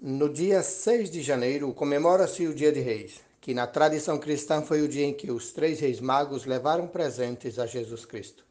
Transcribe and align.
No 0.00 0.28
dia 0.28 0.62
6 0.62 1.10
de 1.10 1.22
janeiro 1.22 1.74
comemora-se 1.74 2.46
o 2.46 2.54
Dia 2.54 2.70
de 2.70 2.78
Reis, 2.78 3.20
que 3.40 3.52
na 3.52 3.66
tradição 3.66 4.16
cristã 4.16 4.62
foi 4.62 4.80
o 4.80 4.86
dia 4.86 5.04
em 5.04 5.12
que 5.12 5.28
os 5.28 5.50
três 5.50 5.80
reis 5.80 5.98
magos 5.98 6.44
levaram 6.46 6.86
presentes 6.86 7.58
a 7.58 7.66
Jesus 7.66 8.04
Cristo. 8.04 8.44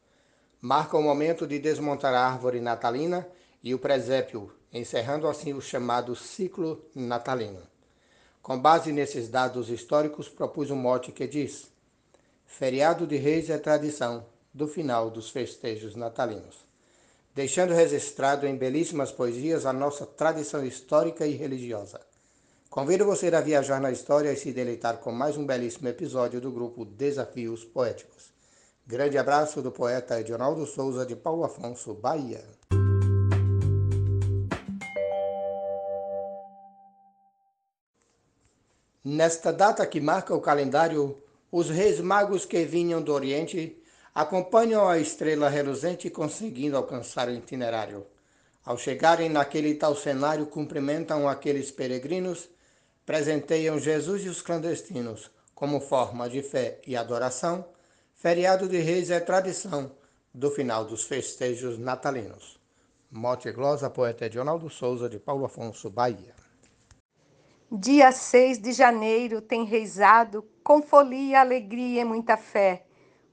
Marca 0.60 0.97
o 0.97 1.02
momento 1.02 1.47
de 1.47 1.57
desmontar 1.57 2.13
a 2.13 2.20
árvore 2.20 2.60
natalina 2.60 3.25
e 3.63 3.73
o 3.73 3.79
presépio, 3.79 4.52
encerrando 4.73 5.25
assim 5.25 5.54
o 5.54 5.62
chamado 5.62 6.18
ciclo 6.18 6.83
natalino. 6.93 7.61
Com 8.41 8.59
base 8.59 8.91
nesses 8.91 9.29
dados 9.29 9.70
históricos, 9.70 10.27
propus 10.27 10.70
um 10.70 10.75
mote 10.75 11.14
que 11.14 11.25
diz: 11.25 11.71
Feriado 12.45 13.07
de 13.07 13.16
Reis 13.16 13.50
é 13.50 13.57
tradição 13.57 14.25
do 14.54 14.68
final 14.68 15.09
dos 15.09 15.29
festejos 15.29 15.95
natalinos 15.95 16.66
deixando 17.38 17.71
registrado 17.71 18.47
em 18.47 18.57
belíssimas 18.57 19.11
poesias 19.11 19.67
a 19.67 19.71
nossa 19.71 20.07
tradição 20.07 20.65
histórica 20.65 21.23
e 21.23 21.35
religiosa. 21.35 22.02
Convido 22.67 23.05
você 23.05 23.27
a 23.27 23.39
viajar 23.39 23.79
na 23.79 23.91
história 23.91 24.34
e 24.34 24.35
se 24.35 24.52
deleitar 24.52 24.98
com 24.98 25.12
mais 25.12 25.38
um 25.38 25.45
belíssimo 25.45 25.88
episódio 25.88 26.41
do 26.41 26.52
grupo 26.52 26.84
Desafios 26.84 27.63
Poéticos. 27.63 28.34
Grande 28.88 29.20
abraço 29.20 29.62
do 29.62 29.71
poeta 29.71 30.20
Edionaldo 30.20 30.65
Souza 30.65 31.05
de 31.05 31.15
Paulo 31.15 31.43
Afonso, 31.43 31.93
Bahia. 31.93 32.43
Nesta 39.05 39.54
data 39.54 39.85
que 39.85 40.01
marca 40.01 40.34
o 40.34 40.41
calendário, 40.41 41.15
os 41.51 41.70
reis 41.70 41.99
magos 41.99 42.45
que 42.45 42.65
vinham 42.65 42.99
do 42.99 43.13
Oriente 43.13 43.77
acompanham 44.17 44.89
a 44.89 44.98
estrela 44.98 45.48
reluzente 45.48 46.09
conseguindo 46.09 46.76
alcançar 46.76 47.27
o 47.27 47.31
itinerário. 47.31 48.03
Ao 48.66 48.76
chegarem 48.76 49.30
naquele 49.30 49.76
tal 49.76 49.95
cenário, 49.95 50.48
cumprimentam 50.48 51.30
aqueles 51.30 51.70
peregrinos, 51.70 52.49
presenteiam 53.05 53.77
Jesus 53.77 54.26
e 54.26 54.27
os 54.27 54.41
clandestinos 54.41 55.29
como 55.54 55.79
forma 55.79 56.27
de 56.27 56.41
fé 56.41 56.82
e 56.88 56.98
adoração. 56.98 57.63
Feriado 58.15 58.68
de 58.68 58.79
Reis 58.79 59.12
é 59.12 59.20
tradição 59.20 59.91
do 60.34 60.49
final 60.49 60.84
dos 60.84 61.04
festejos 61.04 61.77
natalinos. 61.77 62.60
Mote 63.12 63.51
glosa, 63.51 63.88
poeta 63.88 64.25
Edionaldo 64.25 64.68
Souza, 64.68 65.07
de 65.07 65.19
Paulo 65.19 65.45
Afonso, 65.45 65.91
Bahia. 65.91 66.34
Dia 67.72 68.12
6 68.12 68.57
de 68.57 68.72
janeiro 68.72 69.41
tem 69.41 69.63
reizado 69.63 70.44
com 70.63 70.81
folia, 70.81 71.40
alegria 71.40 72.01
e 72.01 72.06
muita 72.06 72.35
fé 72.35 72.87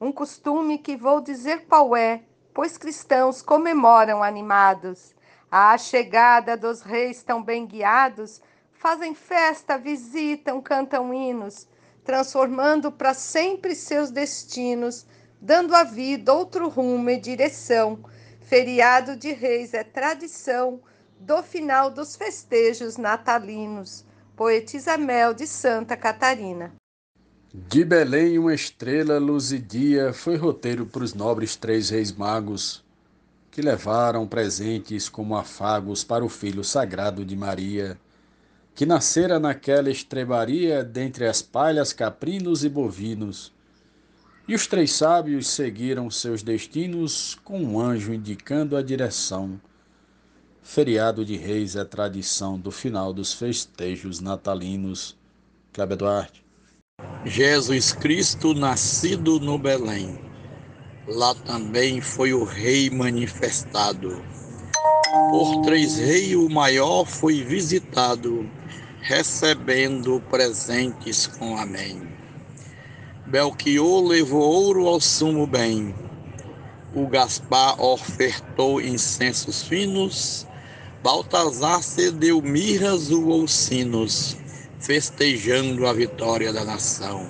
um 0.05 0.13
costume 0.13 0.77
que 0.77 0.99
vou 0.99 1.23
dizer 1.23 1.65
qual 1.67 1.97
é, 1.97 2.23
pois 2.53 2.77
cristãos 2.77 3.41
comemoram 3.41 4.23
animados. 4.23 5.15
A 5.51 5.79
chegada 5.79 6.59
dos 6.59 6.83
reis 6.83 7.23
tão 7.23 7.43
bem 7.43 7.65
guiados, 7.67 8.43
fazem 8.71 9.15
festa, 9.15 9.79
visitam, 9.79 10.61
cantam 10.61 11.15
hinos, 11.15 11.67
transformando 12.05 12.93
para 12.93 13.15
sempre 13.15 13.75
seus 13.75 14.11
destinos, 14.11 15.07
dando 15.41 15.75
à 15.75 15.85
vida 15.85 16.35
outro 16.35 16.69
rumo 16.69 17.09
e 17.09 17.19
direção. 17.19 18.05
Feriado 18.43 19.17
de 19.17 19.33
reis 19.33 19.73
é 19.73 19.83
tradição 19.83 20.83
do 21.19 21.43
final 21.43 21.91
dos 21.91 22.15
festejos 22.15 22.99
natalinos. 22.99 24.05
Poetisa 24.37 24.99
Mel 24.99 25.33
de 25.33 25.47
Santa 25.47 25.97
Catarina. 25.97 26.75
De 27.57 27.85
Belém 27.85 28.37
uma 28.37 28.53
estrela 28.53 29.17
luzidia 29.17 30.13
foi 30.13 30.37
roteiro 30.37 30.87
para 30.87 31.05
os 31.05 31.15
nobres 31.15 31.55
três 31.55 31.89
reis 31.89 32.11
magos, 32.11 32.83
que 33.49 33.63
levaram 33.63 34.27
presentes 34.27 35.09
como 35.09 35.37
afagos 35.37 36.03
para 36.03 36.25
o 36.25 36.29
filho 36.29 36.65
sagrado 36.65 37.25
de 37.25 37.37
Maria, 37.37 37.97
que 38.75 38.85
nascera 38.85 39.39
naquela 39.39 39.89
estrebaria 39.89 40.83
dentre 40.83 41.29
as 41.29 41.43
palhas 41.43 41.93
caprinos 41.93 42.65
e 42.65 42.69
bovinos. 42.69 43.53
E 44.49 44.55
os 44.57 44.67
três 44.67 44.91
sábios 44.91 45.47
seguiram 45.47 46.11
seus 46.11 46.43
destinos 46.43 47.39
com 47.45 47.63
um 47.63 47.79
anjo 47.81 48.13
indicando 48.13 48.77
a 48.77 48.83
direção. 48.83 49.61
Feriado 50.61 51.25
de 51.25 51.37
Reis 51.37 51.77
é 51.77 51.85
tradição 51.85 52.59
do 52.59 52.73
final 52.73 53.13
dos 53.13 53.33
festejos 53.33 54.19
natalinos. 54.19 55.17
Cléber 55.73 55.97
Duarte. 55.97 56.44
Jesus 57.27 57.93
Cristo 57.93 58.53
nascido 58.53 59.41
no 59.41 59.59
Belém. 59.59 60.19
Lá 61.09 61.35
também 61.35 61.99
foi 61.99 62.35
o 62.35 62.45
Rei 62.45 62.91
manifestado. 62.91 64.23
Por 65.31 65.63
três 65.63 65.97
reis 65.97 66.35
o 66.35 66.51
maior 66.51 67.07
foi 67.07 67.43
visitado, 67.43 68.47
recebendo 69.01 70.21
presentes 70.31 71.27
com 71.27 71.57
amém. 71.57 72.03
Belchior 73.27 74.05
levou 74.05 74.43
ouro 74.43 74.87
ao 74.87 75.01
sumo 75.01 75.47
bem. 75.47 75.95
O 76.95 77.07
Gaspar 77.09 77.81
ofertou 77.81 78.83
incensos 78.83 79.63
finos. 79.63 80.47
Baltazar 81.03 81.83
cedeu 81.83 82.43
mirras 82.43 83.11
ou 83.11 83.49
sinos 83.49 84.44
festejando 84.85 85.87
a 85.87 85.95
vitória 85.95 86.53
da 86.53 86.63
nação. 86.63 87.27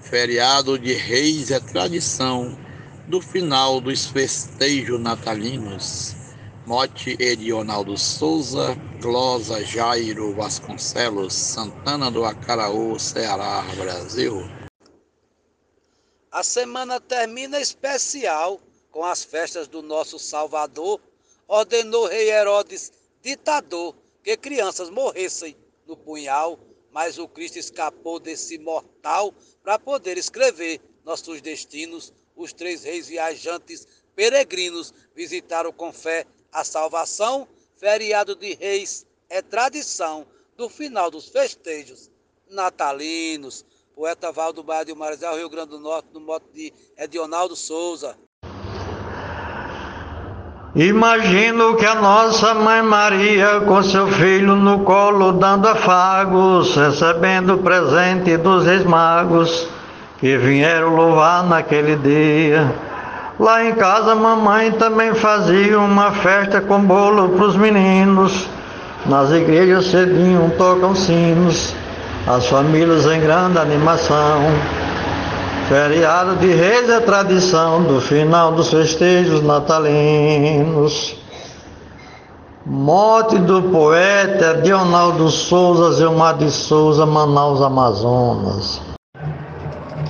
Feriado 0.00 0.78
de 0.78 0.92
reis 0.92 1.50
é 1.50 1.58
tradição 1.58 2.56
do 3.08 3.20
final 3.20 3.80
dos 3.80 4.06
festejos 4.06 5.00
natalinos. 5.00 6.14
Mote 6.64 7.16
Edionaldo 7.18 7.98
Souza, 7.98 8.76
Glosa 9.02 9.64
Jairo 9.64 10.34
Vasconcelos, 10.34 11.34
Santana 11.34 12.12
do 12.12 12.24
Acaraú, 12.24 12.96
Ceará, 12.98 13.62
Brasil. 13.76 14.48
A 16.30 16.44
semana 16.44 17.00
termina 17.00 17.60
especial 17.60 18.60
com 18.92 19.04
as 19.04 19.24
festas 19.24 19.66
do 19.66 19.82
nosso 19.82 20.16
Salvador. 20.18 21.00
Ordenou 21.48 22.06
rei 22.06 22.30
Herodes, 22.30 22.92
ditador, 23.20 23.96
que 24.22 24.36
crianças 24.36 24.90
morressem 24.90 25.56
no 25.86 25.96
punhal 25.96 26.58
mas 26.94 27.18
o 27.18 27.26
Cristo 27.26 27.58
escapou 27.58 28.20
desse 28.20 28.56
mortal 28.56 29.34
para 29.64 29.80
poder 29.80 30.16
escrever 30.16 30.80
nossos 31.04 31.40
destinos. 31.40 32.12
Os 32.36 32.52
três 32.52 32.84
reis 32.84 33.08
viajantes 33.08 33.84
peregrinos 34.14 34.94
visitaram 35.12 35.72
com 35.72 35.92
fé 35.92 36.24
a 36.52 36.62
salvação. 36.62 37.48
Feriado 37.76 38.36
de 38.36 38.54
reis 38.54 39.04
é 39.28 39.42
tradição 39.42 40.24
do 40.56 40.68
final 40.68 41.10
dos 41.10 41.28
festejos 41.28 42.08
natalinos. 42.48 43.66
Poeta 43.96 44.30
Valdo 44.30 44.62
Baia 44.62 44.84
de 44.84 44.94
Marizal, 44.94 45.36
Rio 45.36 45.48
Grande 45.48 45.70
do 45.70 45.80
Norte, 45.80 46.08
no 46.12 46.20
modo 46.20 46.46
de 46.52 46.72
Edionaldo 46.96 47.56
Souza. 47.56 48.16
Imagino 50.76 51.76
que 51.76 51.86
a 51.86 51.94
nossa 51.94 52.52
mãe 52.52 52.82
Maria, 52.82 53.60
com 53.60 53.80
seu 53.84 54.08
filho 54.08 54.56
no 54.56 54.80
colo, 54.80 55.30
dando 55.30 55.68
afagos, 55.68 56.74
recebendo 56.74 57.54
o 57.54 57.58
presente 57.58 58.36
dos 58.36 58.66
reis 58.66 58.84
magos 58.84 59.68
que 60.18 60.36
vieram 60.36 60.96
louvar 60.96 61.44
naquele 61.44 61.94
dia. 61.94 62.74
Lá 63.38 63.64
em 63.64 63.74
casa, 63.74 64.16
mamãe 64.16 64.72
também 64.72 65.14
fazia 65.14 65.78
uma 65.78 66.10
festa 66.10 66.60
com 66.60 66.80
bolo 66.80 67.28
para 67.28 67.46
os 67.46 67.56
meninos. 67.56 68.48
Nas 69.06 69.30
igrejas 69.30 69.86
cedinho 69.86 70.54
tocam 70.58 70.92
sinos, 70.92 71.72
as 72.26 72.48
famílias 72.48 73.06
em 73.06 73.20
grande 73.20 73.58
animação. 73.58 74.42
Feriado 75.68 76.36
de 76.36 76.48
Reis 76.48 76.90
é 76.90 77.00
tradição 77.00 77.84
do 77.84 77.98
final 77.98 78.52
dos 78.52 78.70
festejos 78.70 79.42
natalinos. 79.42 81.18
Morte 82.66 83.38
do 83.38 83.62
poeta 83.62 84.60
Dionaldo 84.60 85.30
Souza, 85.30 85.96
Zilmar 85.96 86.36
de 86.36 86.50
Souza, 86.50 87.06
Manaus, 87.06 87.62
Amazonas. 87.62 88.82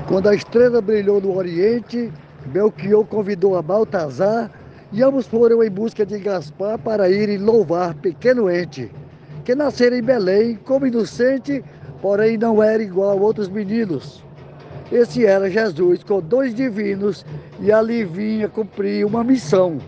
Quando 0.08 0.28
a 0.28 0.34
estrela 0.34 0.80
brilhou 0.80 1.20
no 1.20 1.36
Oriente, 1.36 2.12
Belchior 2.46 3.04
convidou 3.04 3.56
a 3.56 3.62
Baltazar 3.62 4.50
e 4.90 5.04
ambos 5.04 5.24
foram 5.24 5.62
em 5.62 5.70
busca 5.70 6.04
de 6.04 6.18
Gaspar 6.18 6.78
para 6.78 7.08
irem 7.08 7.38
louvar 7.38 7.94
pequeno 7.94 8.50
ente, 8.50 8.90
que 9.44 9.54
nascera 9.54 9.96
em 9.96 10.02
Belém 10.02 10.56
como 10.64 10.84
inocente, 10.84 11.64
porém 12.02 12.36
não 12.36 12.60
era 12.60 12.82
igual 12.82 13.10
a 13.10 13.14
outros 13.14 13.48
meninos. 13.48 14.23
Esse 14.94 15.26
era 15.26 15.50
Jesus 15.50 16.04
com 16.04 16.20
dois 16.20 16.54
divinos 16.54 17.26
e 17.58 17.72
ali 17.72 18.04
vinha 18.04 18.48
cumprir 18.48 19.04
uma 19.04 19.24
missão. 19.24 19.80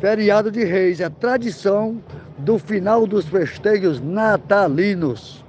Feriado 0.00 0.50
de 0.50 0.64
Reis 0.64 0.98
é 0.98 1.08
tradição 1.08 2.02
do 2.38 2.58
final 2.58 3.06
dos 3.06 3.26
festejos 3.26 4.00
natalinos. 4.00 5.44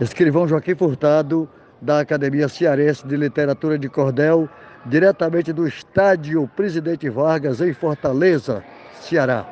Escrivão 0.00 0.48
Joaquim 0.48 0.74
Furtado, 0.74 1.46
da 1.82 2.00
Academia 2.00 2.48
Cearense 2.48 3.06
de 3.06 3.14
Literatura 3.14 3.78
de 3.78 3.90
Cordel, 3.90 4.48
diretamente 4.86 5.52
do 5.52 5.68
estádio 5.68 6.50
Presidente 6.56 7.10
Vargas, 7.10 7.60
em 7.60 7.74
Fortaleza, 7.74 8.64
Ceará. 9.02 9.46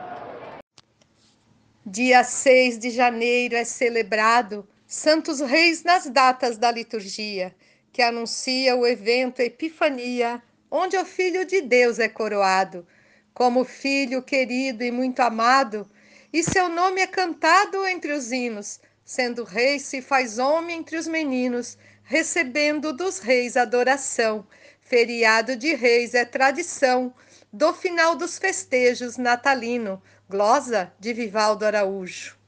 Dia 1.84 2.24
6 2.24 2.78
de 2.78 2.88
janeiro 2.88 3.54
é 3.54 3.64
celebrado 3.64 4.64
Santos 4.92 5.38
Reis 5.38 5.84
nas 5.84 6.06
datas 6.06 6.58
da 6.58 6.68
liturgia, 6.68 7.54
que 7.92 8.02
anuncia 8.02 8.74
o 8.74 8.84
evento 8.84 9.38
Epifania, 9.38 10.42
onde 10.68 10.96
o 10.96 11.04
Filho 11.04 11.44
de 11.44 11.60
Deus 11.60 12.00
é 12.00 12.08
coroado, 12.08 12.84
como 13.32 13.64
filho 13.64 14.20
querido 14.20 14.82
e 14.82 14.90
muito 14.90 15.20
amado, 15.20 15.88
e 16.32 16.42
seu 16.42 16.68
nome 16.68 17.00
é 17.00 17.06
cantado 17.06 17.86
entre 17.86 18.12
os 18.12 18.32
hinos, 18.32 18.80
sendo 19.04 19.44
rei 19.44 19.78
se 19.78 20.02
faz 20.02 20.40
homem 20.40 20.78
entre 20.78 20.96
os 20.96 21.06
meninos, 21.06 21.78
recebendo 22.02 22.92
dos 22.92 23.20
reis 23.20 23.56
adoração. 23.56 24.44
Feriado 24.80 25.54
de 25.54 25.72
reis 25.72 26.14
é 26.14 26.24
tradição 26.24 27.14
do 27.52 27.72
final 27.72 28.16
dos 28.16 28.40
festejos 28.40 29.16
natalino, 29.16 30.02
glosa 30.28 30.92
de 30.98 31.12
Vivaldo 31.12 31.64
Araújo. 31.64 32.39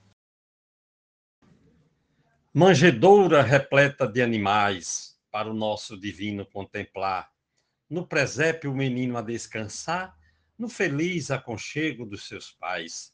Manjedoura 2.54 3.40
repleta 3.40 4.06
de 4.06 4.20
animais 4.20 5.18
para 5.30 5.50
o 5.50 5.54
nosso 5.54 5.98
divino 5.98 6.44
contemplar. 6.44 7.32
No 7.88 8.06
presépio 8.06 8.70
o 8.70 8.76
menino 8.76 9.16
a 9.16 9.22
descansar, 9.22 10.14
no 10.58 10.68
feliz 10.68 11.30
aconchego 11.30 12.04
dos 12.04 12.28
seus 12.28 12.50
pais. 12.52 13.10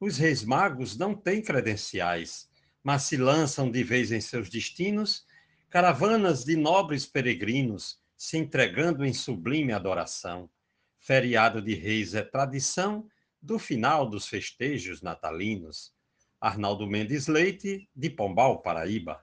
Os 0.00 0.18
reis 0.18 0.42
magos 0.42 0.98
não 0.98 1.14
têm 1.14 1.40
credenciais, 1.40 2.50
mas 2.82 3.04
se 3.04 3.16
lançam 3.16 3.70
de 3.70 3.84
vez 3.84 4.10
em 4.10 4.20
seus 4.20 4.50
destinos, 4.50 5.24
caravanas 5.70 6.44
de 6.44 6.56
nobres 6.56 7.06
peregrinos, 7.06 8.00
se 8.16 8.36
entregando 8.36 9.04
em 9.04 9.12
sublime 9.12 9.72
adoração. 9.72 10.50
Feriado 10.98 11.62
de 11.62 11.74
reis 11.74 12.16
é 12.16 12.22
tradição, 12.22 13.08
do 13.40 13.60
final 13.60 14.10
dos 14.10 14.26
festejos 14.26 15.02
natalinos. 15.02 15.94
Arnaldo 16.42 16.88
Mendes 16.88 17.28
Leite, 17.28 17.88
de 17.94 18.10
Pombal, 18.10 18.62
Paraíba. 18.62 19.22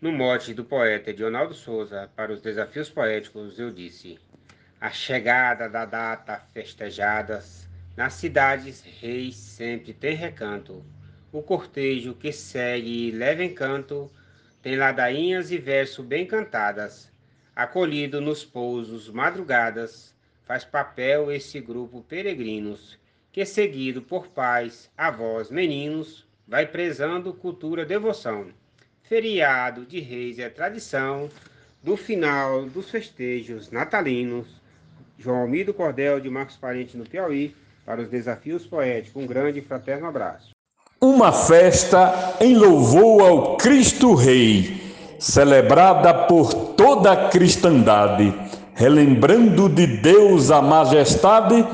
No 0.00 0.12
mote 0.12 0.54
do 0.54 0.64
poeta 0.64 1.10
Edionaldo 1.10 1.54
Souza, 1.54 2.08
para 2.14 2.32
os 2.32 2.40
desafios 2.40 2.88
poéticos, 2.88 3.58
eu 3.58 3.72
disse: 3.72 4.16
A 4.80 4.92
chegada 4.92 5.68
da 5.68 5.84
data 5.84 6.38
festejadas, 6.54 7.68
nas 7.96 8.12
cidades 8.12 8.80
reis 8.80 9.34
sempre 9.34 9.92
tem 9.92 10.14
recanto. 10.14 10.86
O 11.32 11.42
cortejo 11.42 12.14
que 12.14 12.30
segue 12.30 13.08
e 13.08 13.10
leva 13.10 13.42
encanto, 13.42 14.08
tem 14.62 14.76
ladainhas 14.76 15.50
e 15.50 15.58
verso 15.58 16.00
bem 16.00 16.28
cantadas. 16.28 17.10
Acolhido 17.56 18.20
nos 18.20 18.44
pousos 18.44 19.10
madrugadas, 19.10 20.14
faz 20.44 20.64
papel 20.64 21.32
esse 21.32 21.58
grupo 21.60 22.04
peregrinos, 22.04 22.96
que 23.36 23.44
seguido 23.44 24.00
por 24.00 24.28
pais, 24.28 24.88
avós, 24.96 25.50
meninos, 25.50 26.24
vai 26.48 26.64
prezando 26.64 27.34
cultura 27.34 27.84
devoção. 27.84 28.46
Feriado 29.02 29.84
de 29.84 30.00
reis 30.00 30.38
é 30.38 30.48
tradição 30.48 31.28
do 31.82 31.98
final 31.98 32.64
dos 32.64 32.88
festejos 32.88 33.70
natalinos. 33.70 34.46
João 35.18 35.42
Almido 35.42 35.74
Cordel 35.74 36.18
de 36.18 36.30
Marcos 36.30 36.56
Parente 36.56 36.96
no 36.96 37.04
Piauí, 37.04 37.54
para 37.84 38.00
os 38.00 38.08
desafios 38.08 38.66
poéticos. 38.66 39.22
Um 39.22 39.26
grande 39.26 39.58
e 39.58 39.62
fraterno 39.62 40.06
abraço. 40.06 40.52
Uma 40.98 41.30
festa 41.30 42.38
em 42.40 42.56
louvor 42.56 43.20
ao 43.20 43.56
Cristo 43.58 44.14
Rei, 44.14 44.80
celebrada 45.20 46.26
por 46.26 46.72
toda 46.74 47.12
a 47.12 47.28
cristandade 47.28 48.32
relembrando 48.76 49.70
de 49.70 49.86
Deus 49.86 50.50
a 50.50 50.60
majestade, 50.60 51.66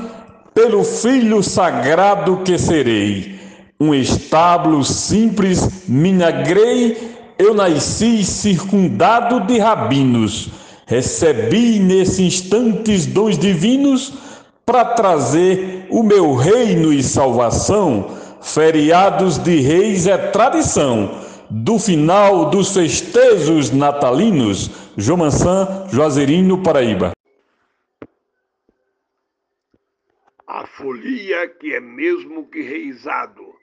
pelo 0.53 0.83
Filho 0.83 1.41
sagrado 1.41 2.37
que 2.37 2.57
serei. 2.57 3.39
Um 3.79 3.93
estábulo 3.93 4.83
simples 4.83 5.87
minagrei, 5.87 7.15
eu 7.37 7.53
nasci 7.53 8.23
circundado 8.23 9.41
de 9.41 9.57
rabinos. 9.57 10.49
Recebi 10.85 11.79
nesses 11.79 12.19
instantes 12.19 13.05
dons 13.05 13.37
divinos 13.37 14.13
para 14.65 14.85
trazer 14.85 15.87
o 15.89 16.03
meu 16.03 16.35
reino 16.35 16.93
e 16.93 17.03
salvação. 17.03 18.07
Feriados 18.41 19.37
de 19.37 19.59
reis 19.61 20.05
é 20.05 20.17
tradição 20.17 21.11
do 21.49 21.77
final 21.79 22.49
dos 22.49 22.73
festejos 22.73 23.71
natalinos, 23.71 24.71
Jomansan, 24.97 25.87
Juazeirinho, 25.91 26.57
Paraíba. 26.57 27.11
Folia 30.77 31.47
que 31.47 31.73
é 31.73 31.79
mesmo 31.79 32.49
que 32.49 32.61
reizado 32.61 33.57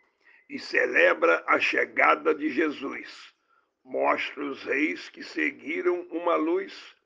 e 0.49 0.59
celebra 0.59 1.45
a 1.47 1.59
chegada 1.61 2.35
de 2.35 2.49
Jesus. 2.51 3.33
Mostra 3.85 4.45
os 4.45 4.65
reis 4.65 5.09
que 5.09 5.23
seguiram 5.23 6.03
uma 6.11 6.37
luz 6.37 6.97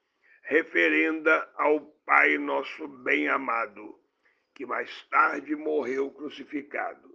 referenda 0.43 1.51
ao 1.57 1.81
Pai 2.07 2.37
nosso 2.37 2.87
bem 2.87 3.29
amado, 3.29 3.99
que 4.55 4.67
mais 4.67 5.03
tarde 5.09 5.57
morreu 5.57 6.11
crucificado 6.11 7.15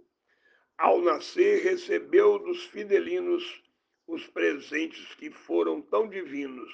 ao 0.80 1.02
nascer, 1.02 1.62
recebeu 1.62 2.38
dos 2.38 2.64
fidelinos 2.64 3.62
os 4.06 4.26
presentes 4.28 5.14
que 5.16 5.30
foram 5.30 5.82
tão 5.82 6.08
divinos. 6.08 6.72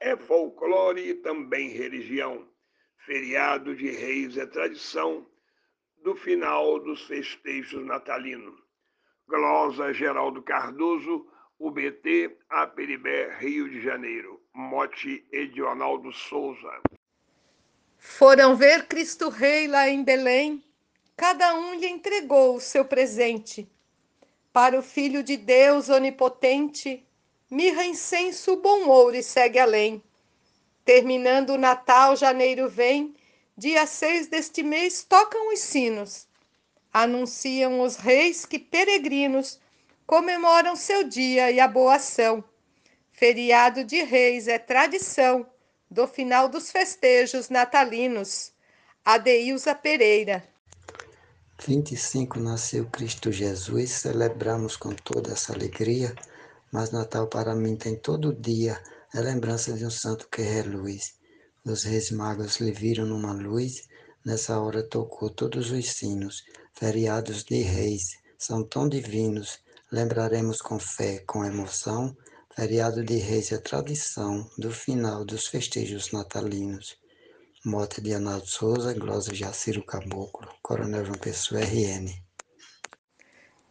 É 0.00 0.16
folclore 0.16 1.00
e 1.00 1.14
também 1.14 1.68
religião. 1.68 2.48
Feriado 3.06 3.72
de 3.76 3.88
reis 3.88 4.36
é 4.36 4.44
tradição 4.46 5.29
do 6.02 6.14
final 6.16 6.78
dos 6.80 7.02
festejos 7.02 7.84
natalinos. 7.84 8.58
Glosa 9.28 9.92
Geraldo 9.92 10.42
Cardoso, 10.42 11.26
UBT, 11.58 12.36
Aperibé, 12.48 13.36
Rio 13.38 13.68
de 13.68 13.80
Janeiro. 13.80 14.40
Mote 14.52 15.26
Edionaldo 15.30 16.12
Souza. 16.12 16.80
Foram 17.98 18.56
ver 18.56 18.86
Cristo 18.86 19.28
Rei 19.28 19.68
lá 19.68 19.88
em 19.88 20.02
Belém 20.02 20.64
cada 21.20 21.54
um 21.54 21.74
lhe 21.74 21.86
entregou 21.86 22.56
o 22.56 22.60
seu 22.62 22.82
presente. 22.82 23.70
Para 24.54 24.78
o 24.78 24.82
Filho 24.82 25.22
de 25.22 25.36
Deus 25.36 25.90
onipotente, 25.90 27.06
mirra, 27.50 27.84
incenso, 27.84 28.56
bom 28.56 28.88
ouro 28.88 29.14
e 29.14 29.22
segue 29.22 29.58
além. 29.58 30.02
Terminando 30.82 31.50
o 31.50 31.58
Natal, 31.58 32.16
janeiro 32.16 32.70
vem, 32.70 33.14
dia 33.60 33.86
seis 33.86 34.26
deste 34.26 34.62
mês 34.62 35.04
tocam 35.06 35.52
os 35.52 35.60
sinos. 35.60 36.26
Anunciam 36.90 37.82
os 37.82 37.96
reis 37.96 38.46
que 38.46 38.58
peregrinos 38.58 39.60
comemoram 40.06 40.74
seu 40.74 41.04
dia 41.04 41.50
e 41.50 41.60
a 41.60 41.68
boa 41.68 41.96
ação. 41.96 42.42
Feriado 43.12 43.84
de 43.84 44.02
reis 44.02 44.48
é 44.48 44.58
tradição 44.58 45.46
do 45.90 46.08
final 46.08 46.48
dos 46.48 46.72
festejos 46.72 47.50
natalinos. 47.50 48.50
Adeilza 49.04 49.74
Pereira 49.74 50.42
25 51.62 52.40
nasceu 52.40 52.86
Cristo 52.86 53.30
Jesus, 53.30 53.90
celebramos 53.90 54.74
com 54.74 54.94
toda 54.94 55.32
essa 55.32 55.52
alegria, 55.52 56.14
mas 56.72 56.90
Natal 56.92 57.26
para 57.26 57.54
mim 57.54 57.76
tem 57.76 57.94
todo 57.94 58.32
dia, 58.32 58.82
é 59.14 59.20
lembrança 59.20 59.74
de 59.74 59.84
um 59.84 59.90
santo 59.90 60.26
que 60.30 60.40
reluz. 60.40 61.19
Os 61.64 61.84
reis 61.84 62.10
magos 62.10 62.58
lhe 62.58 62.72
viram 62.72 63.04
numa 63.04 63.32
luz, 63.34 63.86
nessa 64.24 64.58
hora 64.58 64.82
tocou 64.82 65.28
todos 65.28 65.70
os 65.70 65.90
sinos, 65.90 66.42
feriados 66.72 67.44
de 67.44 67.60
reis, 67.60 68.18
são 68.38 68.64
tão 68.64 68.88
divinos, 68.88 69.58
lembraremos 69.92 70.62
com 70.62 70.78
fé, 70.78 71.18
com 71.26 71.44
emoção, 71.44 72.16
feriado 72.56 73.04
de 73.04 73.16
reis 73.16 73.52
é 73.52 73.58
tradição 73.58 74.48
do 74.56 74.70
final 74.70 75.22
dos 75.22 75.46
festejos 75.46 76.12
natalinos. 76.12 76.96
Mote 77.62 78.00
de 78.00 78.14
Arnaldo 78.14 78.46
Souza, 78.46 78.94
glosa 78.94 79.34
Jaciro 79.34 79.84
Caboclo, 79.84 80.48
Coronel 80.62 81.04
João 81.04 81.18
Pessoa, 81.18 81.60
RN. 81.60 82.10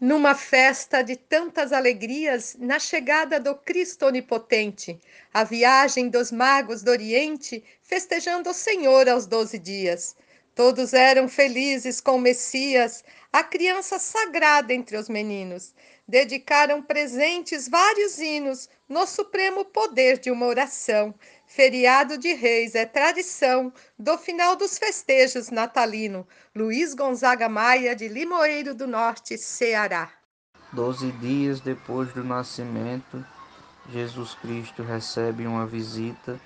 Numa 0.01 0.33
festa 0.33 1.01
de 1.01 1.17
tantas 1.17 1.73
alegrias, 1.73 2.55
na 2.57 2.79
chegada 2.79 3.37
do 3.37 3.53
Cristo 3.53 4.05
Onipotente, 4.05 4.97
a 5.33 5.43
viagem 5.43 6.07
dos 6.07 6.31
magos 6.31 6.81
do 6.81 6.89
Oriente, 6.89 7.61
festejando 7.83 8.49
o 8.49 8.53
Senhor 8.53 9.09
aos 9.09 9.25
doze 9.25 9.59
dias. 9.59 10.15
Todos 10.55 10.93
eram 10.93 11.27
felizes 11.27 11.99
com 11.99 12.15
o 12.15 12.19
Messias, 12.19 13.03
a 13.31 13.43
criança 13.43 13.99
sagrada 13.99 14.73
entre 14.73 14.95
os 14.95 15.09
meninos. 15.09 15.73
Dedicaram 16.07 16.81
presentes 16.81 17.67
vários 17.67 18.19
hinos 18.19 18.69
no 18.87 19.05
supremo 19.05 19.65
poder 19.65 20.17
de 20.17 20.31
uma 20.31 20.45
oração 20.45 21.13
Feriado 21.51 22.15
de 22.15 22.31
Reis 22.31 22.75
é 22.75 22.85
tradição 22.85 23.73
do 23.97 24.19
final 24.19 24.55
dos 24.55 24.77
festejos 24.77 25.49
natalino. 25.49 26.27
Luiz 26.55 26.93
Gonzaga 26.93 27.49
Maia, 27.49 27.95
de 27.95 28.07
Limoeiro 28.07 28.75
do 28.75 28.85
Norte, 28.85 29.35
Ceará. 29.35 30.11
Doze 30.71 31.11
dias 31.13 31.59
depois 31.59 32.13
do 32.13 32.23
nascimento, 32.23 33.25
Jesus 33.91 34.35
Cristo 34.35 34.83
recebe 34.83 35.47
uma 35.47 35.65
visita. 35.65 36.39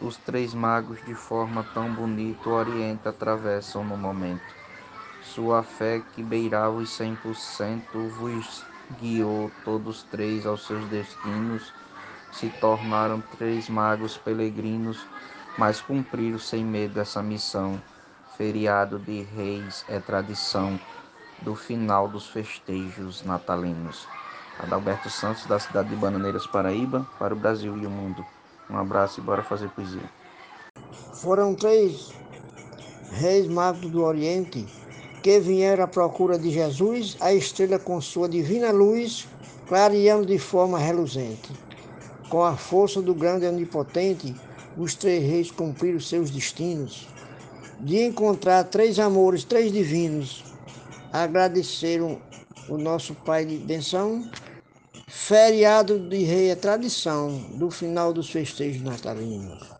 Os 0.00 0.16
três 0.16 0.52
magos, 0.52 0.98
de 1.06 1.14
forma 1.14 1.62
tão 1.72 1.94
bonita, 1.94 2.48
o 2.48 2.52
Oriente 2.52 3.06
atravessam 3.06 3.84
no 3.84 3.96
momento. 3.96 4.42
Sua 5.22 5.62
fé, 5.62 6.02
que 6.16 6.22
beirava 6.22 6.74
os 6.74 6.90
cem 6.90 7.14
por 7.14 7.36
cento, 7.36 8.08
vos 8.08 8.64
guiou 9.00 9.52
todos 9.64 10.02
três 10.02 10.44
aos 10.44 10.66
seus 10.66 10.84
destinos. 10.88 11.72
Se 12.32 12.48
tornaram 12.60 13.20
três 13.20 13.68
magos 13.68 14.16
peregrinos, 14.16 14.98
mas 15.56 15.80
cumpriram 15.80 16.38
sem 16.38 16.64
medo 16.64 17.00
essa 17.00 17.22
missão. 17.22 17.80
Feriado 18.36 18.98
de 18.98 19.22
Reis 19.22 19.84
é 19.88 19.98
tradição 19.98 20.78
do 21.42 21.54
final 21.54 22.08
dos 22.08 22.26
festejos 22.28 23.24
natalinos. 23.24 24.06
Adalberto 24.58 25.08
Santos, 25.08 25.46
da 25.46 25.58
cidade 25.58 25.88
de 25.88 25.96
Bananeiras, 25.96 26.46
Paraíba, 26.46 27.06
para 27.18 27.34
o 27.34 27.36
Brasil 27.36 27.76
e 27.76 27.86
o 27.86 27.90
mundo. 27.90 28.24
Um 28.70 28.76
abraço 28.76 29.20
e 29.20 29.22
bora 29.22 29.42
fazer 29.42 29.68
poesia. 29.70 30.02
Foram 31.14 31.54
três 31.54 32.12
reis 33.10 33.46
magos 33.48 33.90
do 33.90 34.04
Oriente 34.04 34.66
que 35.22 35.40
vieram 35.40 35.84
à 35.84 35.88
procura 35.88 36.38
de 36.38 36.50
Jesus, 36.50 37.16
a 37.20 37.32
estrela 37.32 37.78
com 37.78 38.00
sua 38.00 38.28
divina 38.28 38.70
luz, 38.70 39.26
clareando 39.66 40.26
de 40.26 40.38
forma 40.38 40.78
reluzente. 40.78 41.67
Com 42.28 42.42
a 42.42 42.56
força 42.56 43.00
do 43.00 43.14
grande 43.14 43.46
onipotente, 43.46 44.34
os 44.76 44.94
três 44.94 45.22
reis 45.22 45.50
cumpriram 45.50 45.98
seus 45.98 46.30
destinos, 46.30 47.08
de 47.80 48.02
encontrar 48.02 48.64
três 48.64 48.98
amores, 48.98 49.44
três 49.44 49.72
divinos. 49.72 50.44
Agradeceram 51.12 52.20
o 52.68 52.76
nosso 52.76 53.14
Pai 53.14 53.46
de 53.46 53.56
benção. 53.56 54.30
Feriado 55.06 55.98
de 55.98 56.18
rei 56.18 56.50
é 56.50 56.54
tradição 56.54 57.30
do 57.54 57.70
final 57.70 58.12
dos 58.12 58.30
festejos 58.30 58.82
natalinos. 58.82 59.77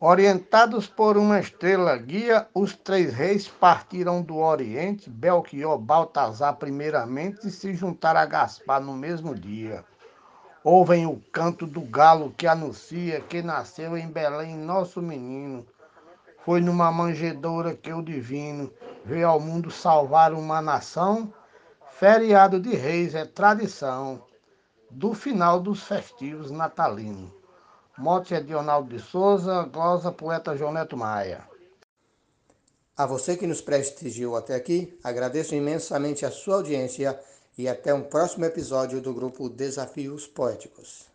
Orientados 0.00 0.88
por 0.88 1.16
uma 1.16 1.38
estrela 1.38 1.96
guia, 1.96 2.48
os 2.52 2.74
três 2.74 3.14
reis 3.14 3.46
partiram 3.46 4.22
do 4.22 4.36
Oriente, 4.36 5.08
Belchior, 5.08 5.78
Baltazar 5.78 6.56
primeiramente, 6.56 7.46
e 7.46 7.50
se 7.50 7.72
juntaram 7.72 8.20
a 8.20 8.26
Gaspar 8.26 8.82
no 8.82 8.92
mesmo 8.92 9.36
dia. 9.36 9.84
Ouvem 10.64 11.06
o 11.06 11.22
canto 11.32 11.64
do 11.64 11.80
galo 11.80 12.34
que 12.36 12.46
anuncia 12.46 13.20
que 13.20 13.40
nasceu 13.40 13.96
em 13.96 14.08
Belém 14.08 14.56
nosso 14.56 15.00
menino. 15.00 15.64
Foi 16.44 16.60
numa 16.60 16.90
manjedoura 16.90 17.74
que 17.74 17.92
o 17.92 18.02
divino 18.02 18.72
veio 19.04 19.28
ao 19.28 19.38
mundo 19.38 19.70
salvar 19.70 20.32
uma 20.32 20.60
nação. 20.60 21.32
Feriado 21.92 22.58
de 22.58 22.74
reis 22.74 23.14
é 23.14 23.24
tradição 23.24 24.20
do 24.90 25.14
final 25.14 25.60
dos 25.60 25.84
festivos 25.84 26.50
natalinos. 26.50 27.43
Mote 27.96 28.34
é 28.34 28.40
de 28.40 28.52
Ronaldo 28.52 28.96
de 28.96 29.00
Souza, 29.00 29.62
glosa 29.72 30.10
poeta 30.10 30.56
João 30.56 30.72
Neto 30.72 30.96
Maia. 30.96 31.46
A 32.96 33.06
você 33.06 33.36
que 33.36 33.46
nos 33.46 33.60
prestigiou 33.60 34.34
até 34.36 34.56
aqui, 34.56 34.98
agradeço 35.02 35.54
imensamente 35.54 36.26
a 36.26 36.30
sua 36.30 36.56
audiência 36.56 37.18
e 37.56 37.68
até 37.68 37.94
um 37.94 38.02
próximo 38.02 38.44
episódio 38.44 39.00
do 39.00 39.14
grupo 39.14 39.48
Desafios 39.48 40.26
Poéticos. 40.26 41.06